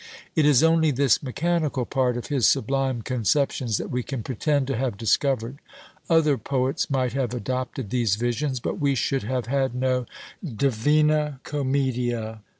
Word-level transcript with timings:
It 0.35 0.47
is 0.47 0.63
only 0.63 0.89
this 0.89 1.21
mechanical 1.21 1.85
part 1.85 2.17
of 2.17 2.25
his 2.25 2.47
sublime 2.47 3.03
conceptions 3.03 3.77
that 3.77 3.91
we 3.91 4.01
can 4.01 4.23
pretend 4.23 4.65
to 4.65 4.75
have 4.75 4.97
discovered; 4.97 5.59
other 6.09 6.39
poets 6.39 6.89
might 6.89 7.13
have 7.13 7.35
adopted 7.35 7.91
these 7.91 8.15
"Visions;" 8.15 8.59
but 8.59 8.79
we 8.79 8.95
should 8.95 9.21
have 9.21 9.45
had 9.45 9.75
no 9.75 10.07
"Divina 10.43 11.39
Commedia." 11.43 12.41